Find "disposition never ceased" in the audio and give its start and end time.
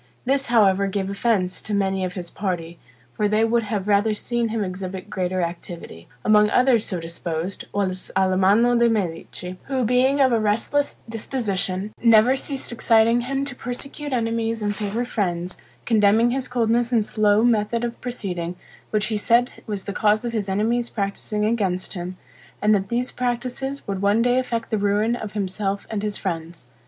11.07-12.71